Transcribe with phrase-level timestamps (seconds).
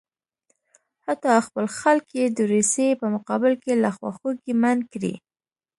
[1.05, 5.13] حتی خپل خلک یې د روسیې په مقابل کې له خواخوږۍ منع کړي.